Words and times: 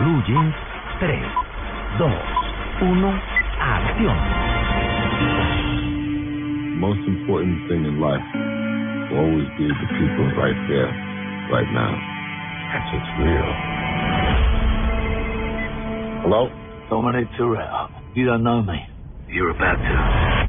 En 0.00 0.06
Blue 0.06 0.22
3, 0.98 1.20
2, 1.98 2.06
1, 2.80 3.20
acción. 3.60 4.16
Most 6.80 7.00
important 7.06 7.68
thing 7.68 7.84
in 7.84 8.00
life 8.00 8.24
will 9.10 9.18
always 9.18 9.48
be 9.58 9.68
the 9.68 9.88
people 10.00 10.32
right 10.40 10.56
there, 10.68 10.88
right 11.52 11.68
now. 11.74 11.92
That's 12.72 12.88
what's 12.94 13.12
real. 13.20 13.50
Hello? 16.22 16.48
Dominic 16.88 17.28
Toretto. 17.38 17.90
You 18.14 18.24
don't 18.24 18.42
know 18.42 18.62
me. 18.62 18.80
You're 19.28 19.50
about 19.50 19.76
to. 19.76 20.39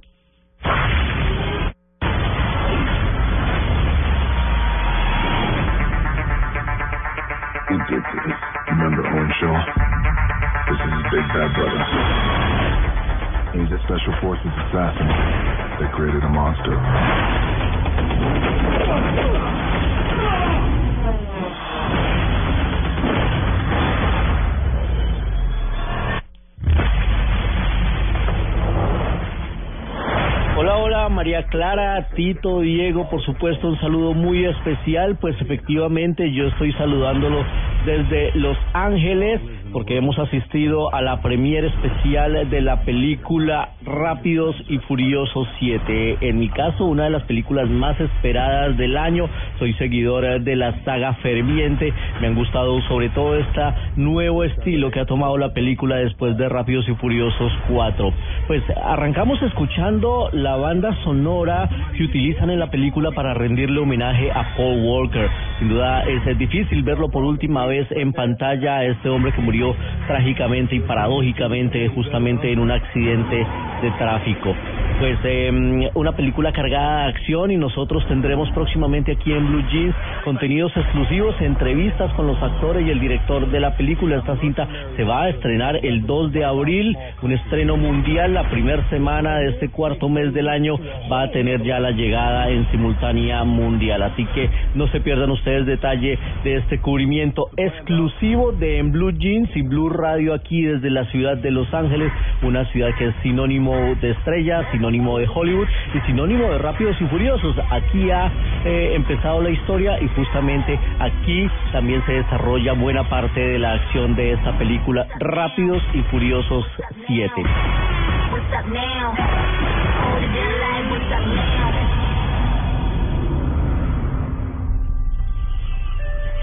Hola, 30.58 30.78
hola, 30.78 31.10
María 31.10 31.44
Clara, 31.48 32.08
Tito, 32.16 32.60
Diego, 32.60 33.10
por 33.10 33.22
supuesto, 33.24 33.68
un 33.68 33.80
saludo 33.80 34.14
muy 34.14 34.46
especial, 34.46 35.18
pues 35.20 35.36
efectivamente 35.42 36.32
yo 36.32 36.48
estoy 36.48 36.72
saludándolo 36.74 37.44
desde 37.86 38.32
Los 38.36 38.58
Ángeles 38.74 39.42
porque 39.72 39.98
hemos 39.98 40.18
asistido 40.20 40.94
a 40.94 41.02
la 41.02 41.22
premier 41.22 41.66
especial 41.66 42.50
de 42.50 42.62
la 42.62 42.82
película 42.82 43.70
Rápidos 43.86 44.56
y 44.68 44.78
Furiosos 44.80 45.48
7. 45.60 46.18
En 46.22 46.40
mi 46.40 46.50
caso, 46.50 46.86
una 46.86 47.06
de 47.06 47.10
las 47.10 47.24
películas 47.24 47.70
más 47.70 48.00
esperadas 48.00 48.78
del 48.78 48.98
año. 48.98 49.30
Soy 49.60 49.74
seguidor 49.74 50.42
de 50.42 50.56
la 50.56 50.84
saga 50.84 51.14
ferviente. 51.16 51.94
Me 52.20 52.28
han 52.28 52.36
gustado 52.36 52.82
sobre 52.88 53.10
todo 53.10 53.36
este 53.36 53.62
nuevo 53.96 54.44
estilo 54.44 54.92
que 54.92 55.00
ha 55.00 55.06
tomado 55.06 55.38
la 55.38 55.54
película 55.54 55.98
después 55.98 56.38
de 56.38 56.50
Rápidos 56.50 56.88
y 56.90 56.96
Furiosos 56.96 57.52
4. 57.70 58.14
Pues 58.48 58.64
arrancamos 58.84 59.42
escuchando 59.42 60.30
la 60.34 60.56
banda 60.58 60.96
sonora 61.04 61.70
que 61.96 62.04
utilizan 62.04 62.50
en 62.50 62.60
la 62.60 62.70
película 62.70 63.12
para 63.12 63.34
rendirle 63.34 63.80
homenaje 63.80 64.32
a 64.32 64.56
Paul 64.56 64.84
Walker. 64.84 65.30
Sin 65.60 65.70
duda 65.70 66.04
es 66.04 66.38
difícil 66.38 66.84
verlo 66.84 67.10
por 67.10 67.24
última 67.24 67.66
vez 67.66 67.88
en 67.92 68.14
pantalla 68.14 68.78
a 68.78 68.86
este 68.86 69.10
hombre 69.10 69.32
que 69.32 69.42
murió 69.42 69.61
trágicamente 70.08 70.76
y 70.76 70.80
paradójicamente 70.80 71.88
justamente 71.90 72.52
en 72.52 72.60
un 72.60 72.72
accidente 72.72 73.46
de 73.82 73.92
tráfico. 73.98 74.54
Pues 75.00 75.18
eh, 75.24 75.90
una 75.96 76.12
película 76.12 76.52
cargada 76.52 77.06
de 77.06 77.10
acción 77.10 77.50
y 77.50 77.58
nosotros 77.58 78.06
tendremos 78.08 78.50
próximamente 78.52 79.14
aquí 79.14 79.32
en 79.32 79.48
Blue 79.48 79.64
Jeans 79.72 79.96
contenidos 80.24 80.72
exclusivos, 80.78 81.36
entrevistas 81.42 82.14
con 82.14 82.28
los 82.28 82.42
actores 82.42 82.86
y 82.86 82.92
el 82.92 83.00
director 83.00 83.50
de 83.50 83.60
la 83.60 83.76
película. 83.76 84.18
Esta 84.18 84.38
cinta 84.38 84.68
se 84.96 85.04
va 85.04 85.24
a 85.24 85.30
estrenar 85.30 85.84
el 85.84 86.06
2 86.06 86.32
de 86.34 86.46
abril, 86.46 86.96
un 87.24 87.32
estreno 87.32 87.78
mundial. 87.78 88.34
La 88.34 88.50
primera 88.50 88.88
semana 88.90 89.38
de 89.40 89.50
este 89.50 89.70
cuarto 89.70 90.08
mes 90.08 90.34
del 90.34 90.48
año 90.48 90.76
va 91.12 91.24
a 91.24 91.32
tener 91.32 91.64
ya 91.64 91.80
la 91.80 91.92
llegada 91.92 92.50
en 92.50 92.70
simultánea 92.70 93.44
mundial. 93.44 94.04
Así 94.04 94.26
que 94.36 94.50
no 94.76 94.88
se 94.90 95.00
pierdan 95.02 95.32
ustedes 95.32 95.66
detalle 95.66 96.20
de 96.44 96.58
este 96.58 96.80
cubrimiento 96.80 97.50
exclusivo 97.58 98.52
de 98.52 98.78
en 98.78 98.92
Blue 98.92 99.12
Jeans 99.12 99.50
y 99.56 99.62
Blue 99.62 99.90
Radio 99.90 100.34
aquí 100.34 100.64
desde 100.64 100.90
la 100.90 101.06
ciudad 101.06 101.38
de 101.38 101.52
Los 101.52 101.74
Ángeles, 101.74 102.12
una 102.42 102.66
ciudad 102.72 102.90
que 102.98 103.08
es 103.08 103.16
sinónimo 103.24 103.74
de 104.02 104.12
estrellas, 104.12 104.66
sinónimo 104.72 105.18
de 105.18 105.28
Hollywood 105.28 105.68
y 105.94 106.00
sinónimo 106.08 106.50
de 106.50 106.58
Rápidos 106.58 106.96
y 107.00 107.06
Furiosos. 107.06 107.56
Aquí 107.70 108.10
ha 108.12 108.32
eh, 108.66 108.94
empezado 108.96 109.42
la 109.42 109.50
historia 109.50 110.02
y 110.02 110.08
justamente 110.10 110.80
aquí 111.00 111.50
también 111.72 112.04
se 112.06 112.14
desarrolla 112.14 112.74
buena 112.74 113.08
parte 113.10 113.40
de 113.40 113.60
la 113.60 113.74
acción 113.74 114.16
de 114.16 114.34
esta 114.34 114.58
película 114.58 115.08
Rápidos 115.20 115.82
y 115.94 116.02
Furiosos 116.04 116.66
7. 117.08 117.32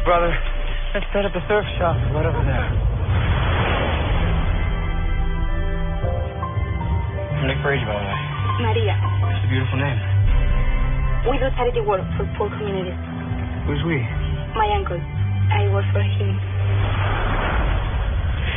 Brother, 0.04 0.32
let's 0.94 1.04
set 1.12 1.26
up 1.26 1.36
a 1.36 1.48
surf 1.48 1.66
shop 1.78 1.96
right 2.14 2.24
over 2.24 2.42
there. 2.44 2.97
Nick 7.58 7.64
Brady, 7.64 7.84
by 7.84 7.98
the 7.98 8.06
way. 8.06 8.70
Maria. 8.70 8.94
It's 9.34 9.44
a 9.44 9.50
beautiful 9.50 9.78
name. 9.78 9.98
We 11.26 11.38
do 11.38 11.50
charity 11.56 11.80
work 11.82 12.06
for 12.16 12.24
poor 12.38 12.48
communities. 12.50 12.94
Who's 13.66 13.82
we? 13.82 13.98
My 14.54 14.70
uncle. 14.78 15.00
I 15.50 15.66
work 15.74 15.84
for 15.92 16.02
him. 16.02 16.38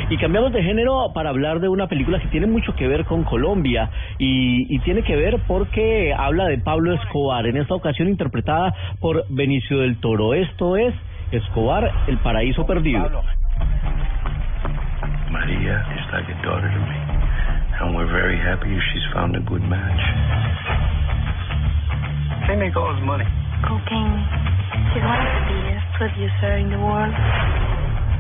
Y 0.10 0.18
cambiamos 0.18 0.52
de 0.52 0.62
género 0.62 1.14
para 1.14 1.30
hablar 1.30 1.62
de 1.62 1.70
una 1.70 1.88
película 1.88 2.20
que 2.20 2.28
tiene 2.28 2.46
mucho 2.46 2.76
que 2.76 2.88
ver 2.88 3.06
con 3.06 3.24
Colombia 3.24 3.90
y, 4.20 4.68
y, 4.74 4.80
tiene 4.80 5.04
que 5.04 5.16
ver 5.16 5.40
porque 5.48 6.14
habla 6.14 6.48
de 6.48 6.58
Pablo 6.58 6.94
Escobar, 6.94 7.48
en 7.48 7.56
esta 7.56 7.74
ocasión 7.74 8.10
interpretada 8.10 8.74
por 9.00 9.26
Benicio 9.30 9.80
del 9.80 10.02
Toro. 10.02 10.34
Esto 10.34 10.76
es 10.76 10.94
Escobar, 11.32 11.90
El 12.08 12.18
Paraíso 12.18 12.68
Perdido. 12.68 13.24
Maria 15.32 15.86
is 15.96 16.12
like 16.12 16.30
a 16.30 16.44
daughter 16.44 16.70
to 16.70 16.80
me, 16.80 17.11
and 17.82 17.96
we're 17.96 18.06
very 18.06 18.38
happy 18.38 18.70
she's 18.94 19.08
found 19.14 19.36
a 19.36 19.42
good 19.42 19.64
match. 19.66 20.02
They 22.48 22.56
make 22.56 22.76
all 22.78 22.94
his 22.94 23.04
money. 23.04 23.26
Cocaine. 23.66 24.22
He's 24.94 25.02
one 25.02 25.18
of 25.18 25.30
the 25.34 25.44
biggest 25.50 25.88
producer 25.98 26.52
in 26.62 26.70
the 26.70 26.78
world. 26.78 27.14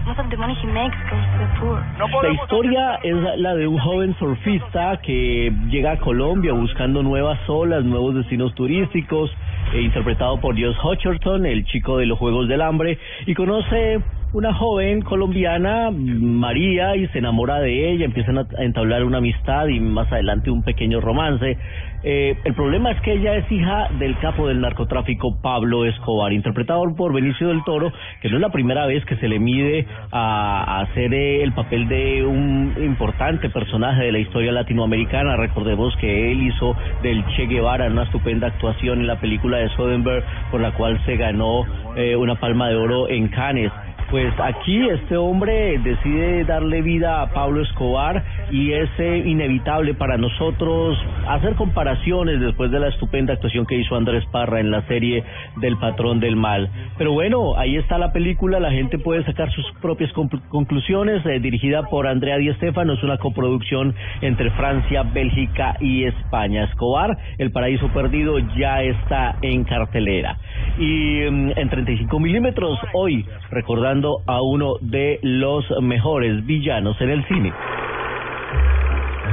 Most 0.05 0.17
of 0.17 0.29
the 0.31 0.37
money 0.37 0.57
he 0.61 0.67
makes 0.67 0.97
goes 1.09 1.21
to 1.21 1.37
the 1.45 1.49
poor. 1.61 1.77
La 2.01 2.33
historia 2.33 2.99
es 3.03 3.15
la 3.37 3.53
de 3.53 3.67
un 3.67 3.77
joven 3.77 4.15
surfista 4.17 4.97
que 5.01 5.53
llega 5.69 5.91
a 5.91 5.97
Colombia 5.97 6.53
buscando 6.53 7.03
nuevas 7.03 7.37
olas, 7.47 7.83
nuevos 7.85 8.15
destinos 8.15 8.55
turísticos, 8.55 9.29
eh, 9.73 9.81
interpretado 9.81 10.41
por 10.41 10.55
Josh 10.59 10.77
Hutcherson, 10.83 11.45
el 11.45 11.65
chico 11.65 11.97
de 11.97 12.07
los 12.07 12.17
Juegos 12.17 12.47
del 12.47 12.61
Hambre, 12.61 12.97
y 13.27 13.35
conoce 13.35 14.01
una 14.33 14.53
joven 14.53 15.01
colombiana, 15.01 15.89
María, 15.91 16.95
y 16.95 17.07
se 17.09 17.19
enamora 17.19 17.59
de 17.59 17.91
ella, 17.91 18.05
empiezan 18.05 18.37
a 18.37 18.45
entablar 18.59 19.03
una 19.03 19.17
amistad 19.17 19.67
y 19.67 19.79
más 19.79 20.11
adelante 20.11 20.49
un 20.49 20.63
pequeño 20.63 21.01
romance. 21.01 21.57
Eh, 22.03 22.35
el 22.45 22.53
problema 22.55 22.91
es 22.91 23.01
que 23.01 23.13
ella 23.13 23.35
es 23.35 23.51
hija 23.51 23.89
del 23.99 24.17
capo 24.17 24.47
del 24.47 24.59
narcotráfico 24.59 25.39
Pablo 25.39 25.85
Escobar, 25.85 26.33
interpretado 26.33 26.81
por 26.95 27.13
Benicio 27.13 27.49
del 27.49 27.63
Toro, 27.63 27.91
que 28.21 28.29
no 28.29 28.37
es 28.37 28.41
la 28.41 28.49
primera 28.49 28.87
vez 28.87 29.05
que 29.05 29.17
se 29.17 29.27
le 29.27 29.37
mide 29.37 29.85
a, 30.11 30.81
hacer 30.81 31.13
eh, 31.13 31.43
el 31.43 31.51
papel 31.51 31.87
de 31.87 32.25
un 32.25 32.73
importante 32.81 33.49
personaje 33.49 34.05
de 34.05 34.11
la 34.11 34.19
historia 34.19 34.51
latinoamericana. 34.51 35.35
Recordemos 35.35 35.95
que 35.97 36.31
él 36.31 36.41
hizo 36.41 36.75
del 37.03 37.23
Che 37.35 37.45
Guevara 37.45 37.87
una 37.87 38.03
estupenda 38.03 38.47
actuación 38.47 39.01
en 39.01 39.07
la 39.07 39.19
película 39.19 39.57
de 39.57 39.69
Soderbergh, 39.69 40.23
por 40.49 40.61
la 40.61 40.71
cual 40.71 40.99
se 41.05 41.17
ganó 41.17 41.65
eh, 41.95 42.15
una 42.15 42.35
palma 42.35 42.69
de 42.69 42.75
oro 42.77 43.09
en 43.09 43.27
Cannes. 43.27 43.71
Pues 44.11 44.33
aquí 44.43 44.89
este 44.89 45.15
hombre 45.15 45.77
decide 45.77 46.43
darle 46.43 46.81
vida 46.81 47.21
a 47.21 47.27
Pablo 47.27 47.61
Escobar 47.61 48.21
y 48.51 48.73
es 48.73 48.89
eh, 48.99 49.23
inevitable 49.25 49.93
para 49.93 50.17
nosotros 50.17 50.97
hacer 51.29 51.55
comparaciones 51.55 52.41
después 52.41 52.71
de 52.71 52.81
la 52.81 52.89
estupenda 52.89 53.31
actuación 53.31 53.65
que 53.65 53.75
hizo 53.75 53.95
Andrés 53.95 54.25
Parra 54.29 54.59
en 54.59 54.69
la 54.69 54.85
serie 54.87 55.23
del 55.61 55.77
Patrón 55.77 56.19
del 56.19 56.35
Mal. 56.35 56.69
Pero 56.97 57.13
bueno, 57.13 57.55
ahí 57.57 57.77
está 57.77 57.97
la 57.97 58.11
película, 58.11 58.59
la 58.59 58.71
gente 58.71 58.99
puede 58.99 59.23
sacar 59.23 59.49
sus 59.53 59.65
propias 59.81 60.11
conclusiones, 60.11 61.25
eh, 61.25 61.39
dirigida 61.39 61.83
por 61.83 62.05
Andrea 62.05 62.35
Di 62.35 62.53
Stefano, 62.55 62.93
es 62.93 63.03
una 63.03 63.17
coproducción 63.17 63.95
entre 64.19 64.51
Francia, 64.51 65.03
Bélgica 65.03 65.77
y 65.79 66.03
España. 66.03 66.65
Escobar, 66.65 67.17
El 67.37 67.51
Paraíso 67.51 67.87
Perdido 67.93 68.39
ya 68.57 68.83
está 68.83 69.37
en 69.41 69.63
cartelera. 69.63 70.37
Y 70.77 71.29
mm, 71.29 71.51
en 71.55 71.69
35 71.69 72.19
milímetros, 72.19 72.79
hoy, 72.93 73.25
recordando 73.49 73.71
recordando 73.71 74.21
a 74.27 74.41
uno 74.41 74.75
de 74.81 75.19
los 75.21 75.65
mejores 75.81 76.45
villanos 76.45 76.99
en 77.01 77.09
el 77.09 77.25
cine. 77.27 77.53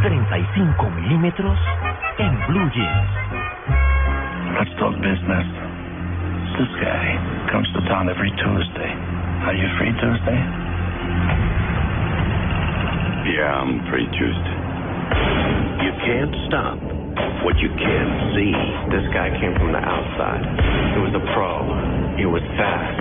35 0.02 0.90
milímetros 0.90 1.58
en 2.18 2.38
Blue 2.48 2.70
Jeans. 2.70 3.08
Let's 4.58 4.70
talk 4.78 4.94
business. 4.96 5.46
This 6.56 6.70
guy 6.80 7.06
comes 7.52 7.68
to 7.74 7.80
town 7.88 8.08
every 8.08 8.30
Tuesday. 8.30 8.92
Are 9.46 9.54
you 9.54 9.68
free 9.78 9.92
Tuesday? 10.00 10.40
Yeah, 13.34 13.62
I'm 13.62 13.84
free 13.90 14.06
Tuesday. 14.16 14.58
You 15.84 15.92
can't 16.02 16.34
stop 16.48 16.97
what 17.42 17.58
you 17.58 17.70
can't 17.74 18.14
see. 18.34 18.54
This 18.90 19.06
guy 19.14 19.30
came 19.40 19.54
from 19.56 19.72
the 19.72 19.82
outside. 19.82 20.44
He 20.94 21.00
was 21.00 21.14
a 21.14 21.24
pro. 21.34 21.66
He 22.16 22.26
was 22.26 22.42
fast. 22.56 22.98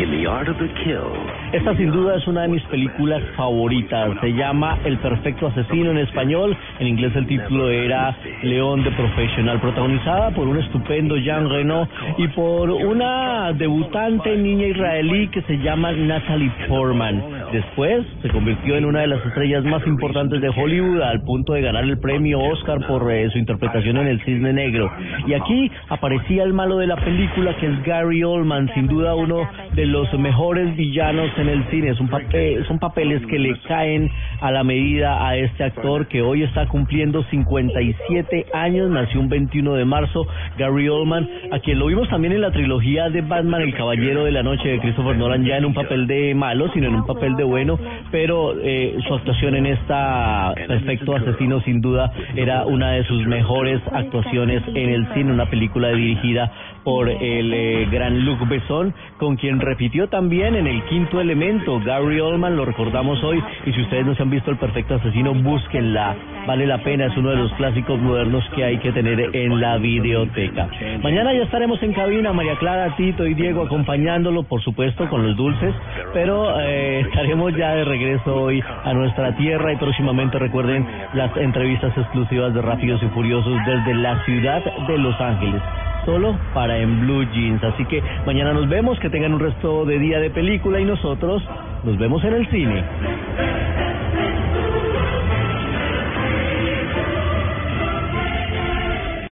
In 0.00 0.10
the 0.10 0.26
art 0.30 0.48
of 0.48 0.56
the 0.56 0.68
kill. 0.84 1.37
Esta 1.50 1.74
sin 1.76 1.90
duda 1.90 2.16
es 2.16 2.26
una 2.26 2.42
de 2.42 2.48
mis 2.48 2.62
películas 2.64 3.22
favoritas. 3.34 4.10
Se 4.20 4.34
llama 4.34 4.78
El 4.84 4.98
perfecto 4.98 5.46
asesino 5.46 5.92
en 5.92 5.98
español. 5.98 6.54
En 6.78 6.86
inglés 6.86 7.16
el 7.16 7.26
título 7.26 7.70
era 7.70 8.14
León 8.42 8.84
de 8.84 8.90
Profesional, 8.90 9.58
protagonizada 9.58 10.30
por 10.32 10.46
un 10.46 10.58
estupendo 10.58 11.16
Jean 11.16 11.48
Reno 11.48 11.88
y 12.18 12.28
por 12.28 12.70
una 12.70 13.54
debutante 13.54 14.36
niña 14.36 14.66
israelí 14.66 15.28
que 15.28 15.40
se 15.42 15.56
llama 15.56 15.90
Natalie 15.92 16.52
Portman. 16.68 17.22
Después 17.50 18.04
se 18.20 18.28
convirtió 18.28 18.76
en 18.76 18.84
una 18.84 19.00
de 19.00 19.06
las 19.06 19.24
estrellas 19.24 19.64
más 19.64 19.86
importantes 19.86 20.42
de 20.42 20.50
Hollywood 20.50 21.00
al 21.00 21.22
punto 21.22 21.54
de 21.54 21.62
ganar 21.62 21.84
el 21.84 21.98
premio 21.98 22.40
Oscar 22.40 22.86
por 22.86 23.10
eh, 23.10 23.30
su 23.30 23.38
interpretación 23.38 23.96
en 23.96 24.08
El 24.08 24.20
Cisne 24.22 24.52
Negro. 24.52 24.92
Y 25.26 25.32
aquí 25.32 25.70
aparecía 25.88 26.42
el 26.42 26.52
malo 26.52 26.76
de 26.76 26.88
la 26.88 26.96
película 26.96 27.56
que 27.56 27.68
es 27.68 27.82
Gary 27.84 28.22
Oldman, 28.22 28.70
sin 28.74 28.86
duda 28.86 29.14
uno 29.14 29.48
de 29.72 29.86
los 29.86 30.12
mejores 30.12 30.76
villanos 30.76 31.30
en 31.38 31.48
el 31.48 31.64
cine. 31.70 31.90
Es 31.90 32.00
un 32.00 32.08
papel, 32.08 32.64
son 32.66 32.78
papeles 32.78 33.24
que 33.26 33.38
le 33.38 33.58
caen 33.66 34.10
a 34.40 34.50
la 34.50 34.64
medida 34.64 35.26
a 35.26 35.36
este 35.36 35.64
actor 35.64 36.06
que 36.08 36.22
hoy 36.22 36.42
está 36.42 36.66
cumpliendo 36.66 37.22
57 37.24 38.46
años, 38.52 38.90
nació 38.90 39.20
un 39.20 39.28
21 39.28 39.74
de 39.74 39.84
marzo, 39.84 40.26
Gary 40.58 40.88
Oldman, 40.88 41.28
a 41.52 41.58
quien 41.60 41.78
lo 41.78 41.86
vimos 41.86 42.08
también 42.08 42.32
en 42.34 42.40
la 42.40 42.50
trilogía 42.50 43.08
de 43.10 43.20
Batman, 43.22 43.62
El 43.62 43.74
Caballero 43.74 44.24
de 44.24 44.32
la 44.32 44.42
Noche 44.42 44.68
de 44.68 44.80
Christopher 44.80 45.16
Nolan, 45.16 45.44
ya 45.44 45.56
en 45.56 45.64
un 45.64 45.74
papel 45.74 46.06
de 46.06 46.34
malo, 46.34 46.70
sino 46.72 46.86
en 46.88 46.94
un 46.94 47.06
papel 47.06 47.36
de 47.36 47.44
bueno, 47.44 47.78
pero 48.10 48.54
eh, 48.60 48.96
su 49.06 49.14
actuación 49.14 49.54
en 49.54 49.66
esta 49.66 50.54
Perfecto 50.66 51.14
Asesino 51.14 51.60
sin 51.62 51.80
duda 51.80 52.12
era 52.36 52.64
una 52.66 52.92
de 52.92 53.04
sus 53.04 53.26
mejores 53.26 53.80
actuaciones 53.92 54.62
en 54.68 54.90
el 54.90 55.06
cine, 55.14 55.32
una 55.32 55.46
película 55.46 55.88
dirigida 55.90 56.50
por 56.84 57.08
el 57.08 57.52
eh, 57.52 57.88
gran 57.90 58.24
Luc 58.24 58.48
Besson, 58.48 58.94
con 59.18 59.36
quien 59.36 59.60
repitió 59.60 60.08
también 60.08 60.54
en 60.54 60.66
el 60.66 60.82
quinto 60.84 61.20
elemento. 61.28 61.78
Gary 61.80 62.20
Oldman, 62.20 62.56
lo 62.56 62.64
recordamos 62.64 63.22
hoy, 63.22 63.42
y 63.66 63.72
si 63.72 63.82
ustedes 63.82 64.06
no 64.06 64.14
se 64.14 64.22
han 64.22 64.30
visto 64.30 64.50
El 64.50 64.56
Perfecto 64.56 64.94
Asesino, 64.94 65.34
búsquenla. 65.34 66.16
Vale 66.46 66.66
la 66.66 66.78
pena, 66.78 67.06
es 67.06 67.16
uno 67.18 67.30
de 67.30 67.36
los 67.36 67.52
clásicos 67.54 68.00
modernos 68.00 68.42
que 68.54 68.64
hay 68.64 68.78
que 68.78 68.92
tener 68.92 69.36
en 69.36 69.60
la 69.60 69.76
videoteca. 69.76 70.68
Mañana 71.02 71.34
ya 71.34 71.42
estaremos 71.42 71.82
en 71.82 71.92
cabina, 71.92 72.32
María 72.32 72.56
Clara, 72.56 72.96
Tito 72.96 73.26
y 73.26 73.34
Diego 73.34 73.62
acompañándolo, 73.62 74.44
por 74.44 74.62
supuesto, 74.62 75.06
con 75.10 75.26
los 75.26 75.36
dulces, 75.36 75.74
pero 76.14 76.58
eh, 76.58 77.00
estaremos 77.00 77.54
ya 77.54 77.74
de 77.74 77.84
regreso 77.84 78.34
hoy 78.34 78.62
a 78.84 78.94
nuestra 78.94 79.36
tierra 79.36 79.72
y 79.72 79.76
próximamente 79.76 80.38
recuerden 80.38 80.86
las 81.12 81.36
entrevistas 81.36 81.96
exclusivas 81.98 82.54
de 82.54 82.62
Rápidos 82.62 83.02
y 83.02 83.08
Furiosos 83.08 83.58
desde 83.66 83.94
la 83.94 84.24
ciudad 84.24 84.62
de 84.86 84.98
Los 84.98 85.20
Ángeles 85.20 85.60
solo 86.08 86.38
para 86.54 86.78
en 86.78 87.00
Blue 87.00 87.22
Jeans. 87.34 87.62
Así 87.62 87.84
que 87.84 88.02
mañana 88.24 88.54
nos 88.54 88.66
vemos, 88.66 88.98
que 88.98 89.10
tengan 89.10 89.34
un 89.34 89.40
resto 89.40 89.84
de 89.84 89.98
día 89.98 90.18
de 90.20 90.30
película 90.30 90.80
y 90.80 90.84
nosotros 90.86 91.42
nos 91.84 91.98
vemos 91.98 92.24
en 92.24 92.32
el 92.32 92.48
cine. 92.48 92.82